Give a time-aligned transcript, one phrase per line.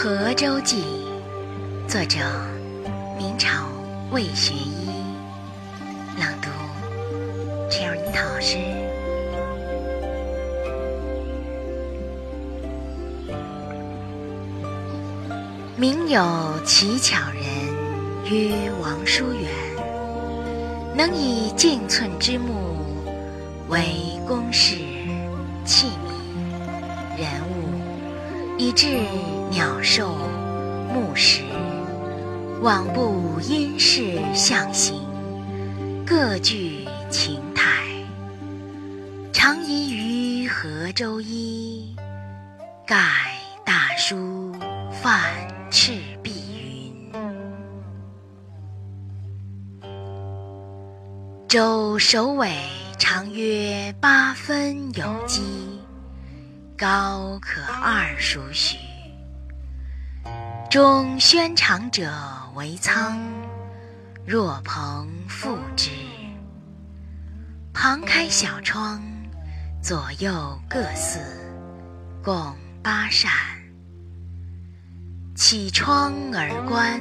[0.00, 0.84] 河州记》，
[1.90, 2.20] 作者
[3.18, 3.66] 明朝
[4.12, 4.88] 魏学医，
[6.16, 6.48] 朗读
[7.68, 8.58] 陈友樱老师。
[15.76, 17.42] 明有奇巧人
[18.30, 19.50] 曰王叔远，
[20.96, 22.76] 能以径寸之木
[23.68, 23.82] 为
[24.28, 24.76] 公室
[25.64, 26.12] 器皿
[27.18, 27.67] 人物，
[28.60, 28.98] 以致
[29.52, 30.16] 鸟兽
[30.92, 31.42] 木石，
[32.60, 35.00] 罔不因势象形，
[36.04, 37.84] 各具情态。
[39.32, 41.94] 常疑于河州衣，
[42.84, 42.96] 盖
[43.64, 44.52] 大书
[44.90, 45.22] 泛
[45.70, 47.12] 赤壁云。
[51.46, 52.50] 周首尾
[52.98, 55.77] 长约八分有机，
[56.78, 58.76] 高可二数许。
[60.70, 62.08] 中宣长者
[62.54, 63.18] 为仓，
[64.24, 65.90] 若鹏覆之。
[67.74, 69.02] 旁开小窗，
[69.82, 71.18] 左右各四，
[72.22, 73.28] 共八扇。
[75.34, 77.00] 启窗而观，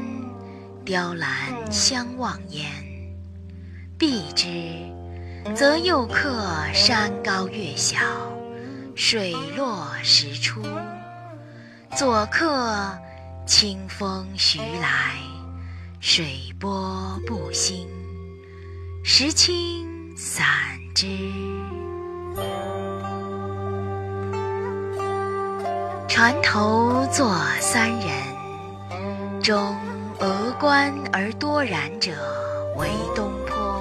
[0.83, 1.31] 雕栏
[1.71, 2.65] 相望焉。
[3.95, 4.47] 闭之，
[5.55, 7.99] 则右客山高月小，
[8.99, 10.59] 水落石出；
[11.95, 12.97] 左客
[13.45, 15.13] 清风徐来，
[15.99, 17.87] 水波不兴，
[19.03, 19.85] 石青
[20.17, 20.47] 散
[20.95, 21.05] 之。
[26.07, 28.09] 船头坐三人，
[29.43, 29.75] 中
[30.19, 32.11] 峨冠而多髯者
[32.75, 33.79] 为东坡。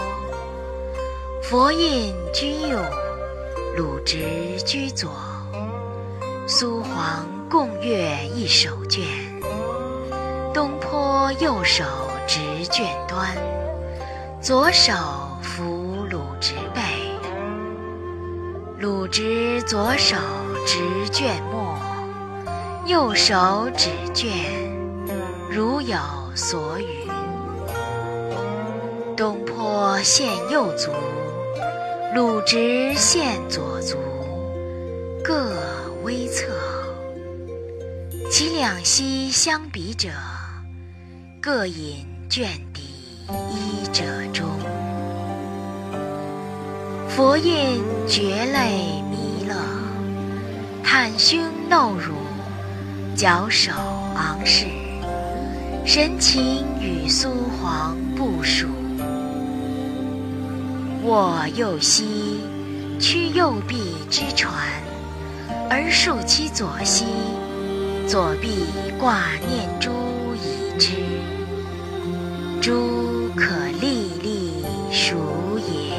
[1.42, 2.78] 佛印居右，
[3.76, 5.10] 鲁直居左。
[6.46, 9.04] 苏黄共阅一手卷，
[10.54, 11.84] 东坡右手
[12.26, 13.36] 执卷端，
[14.40, 14.94] 左手
[15.42, 16.80] 扶鲁直背。
[18.78, 20.16] 鲁直左手
[20.64, 20.78] 执
[21.12, 21.76] 卷末，
[22.86, 24.30] 右手指卷，
[25.50, 25.98] 如有
[26.34, 27.06] 所语。
[29.14, 30.90] 东坡献右足，
[32.16, 33.98] 鲁直献左足，
[35.22, 35.52] 各
[36.02, 36.46] 微侧。
[38.32, 40.08] 其两膝相比者，
[41.42, 42.84] 各引卷底
[43.50, 44.48] 一者中。
[47.06, 49.54] 佛印绝泪弥勒，
[50.82, 51.38] 袒胸
[51.68, 52.14] 露乳，
[53.14, 53.72] 矫首
[54.14, 54.64] 昂视，
[55.84, 57.28] 神情与苏
[57.60, 58.66] 黄不属。
[61.06, 62.40] 握右膝，
[62.98, 63.76] 屈右臂
[64.10, 64.52] 之船，
[65.70, 67.04] 而竖其左膝，
[68.08, 68.66] 左臂
[68.98, 69.88] 挂念珠
[70.34, 70.96] 以之。
[72.60, 75.16] 珠可历历数
[75.60, 75.94] 也。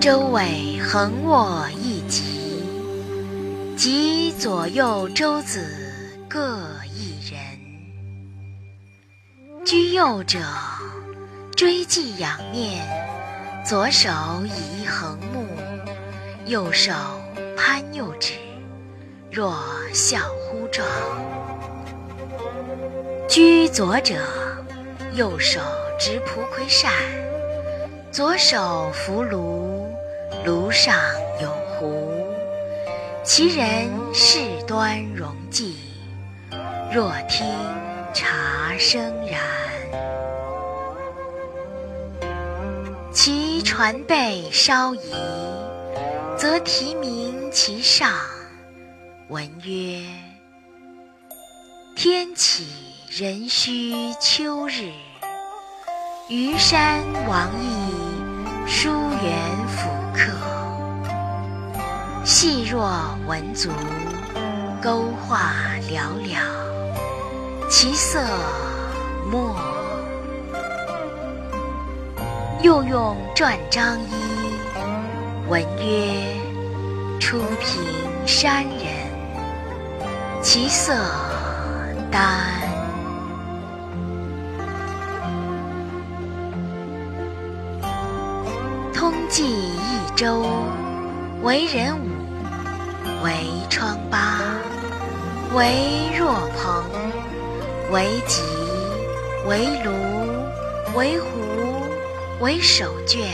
[0.00, 2.64] 周尾横卧一极，
[3.76, 5.64] 及左右周子
[6.28, 6.58] 各。
[9.64, 10.38] 居右者，
[11.56, 12.86] 追记仰面，
[13.64, 14.10] 左手
[14.44, 15.46] 移横目，
[16.44, 16.92] 右手
[17.56, 18.34] 攀右指，
[19.32, 19.56] 若
[19.94, 20.86] 笑乎状。
[23.26, 24.16] 居左者，
[25.14, 25.60] 右手
[25.98, 26.92] 执蒲葵扇，
[28.12, 29.90] 左手扶炉，
[30.44, 30.94] 炉上
[31.40, 31.48] 有
[31.78, 32.12] 壶，
[33.24, 35.72] 其人事端容寂，
[36.92, 37.46] 若听
[38.14, 39.40] 茶声然。
[43.12, 45.12] 其船背稍移，
[46.38, 48.12] 则题名其上，
[49.28, 50.00] 文曰
[51.96, 52.68] ：“天启
[53.10, 54.92] 壬戌秋日，
[56.28, 58.90] 虞山王邑书
[59.22, 60.32] 园甫客。
[62.24, 63.70] 细若蚊足，
[64.80, 65.52] 钩画
[65.88, 66.38] 寥寥，
[67.76, 68.20] 其色
[69.28, 69.56] 墨。”
[72.62, 74.14] 又用篆章一，
[75.48, 76.36] 文曰
[77.18, 77.82] ：“初平
[78.24, 78.78] 山人，
[80.40, 80.94] 其色
[82.12, 82.22] 丹。”
[88.94, 90.46] 通记益州，
[91.42, 92.08] 为人武，
[93.24, 94.38] 为疮疤，
[95.56, 96.84] 为若鹏，
[97.94, 98.42] 为棘，
[99.46, 99.92] 为炉，
[100.96, 101.28] 为壶。
[102.40, 103.30] 为手卷，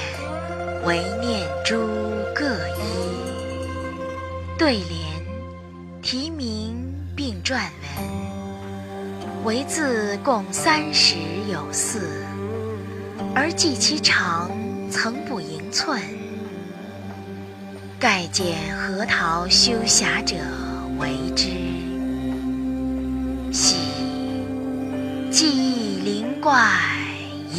[0.85, 1.81] 为念珠
[2.35, 2.45] 各
[2.77, 2.83] 一。
[4.59, 4.93] 对联、
[6.03, 6.77] 题名
[7.17, 7.63] 并撰
[7.97, 11.17] 文，为字共三十
[11.51, 12.23] 有四，
[13.35, 14.51] 而计其长，
[14.91, 15.99] 曾不盈寸。
[17.99, 20.37] 盖见核桃修侠者
[20.99, 21.49] 为之，
[23.51, 23.80] 喜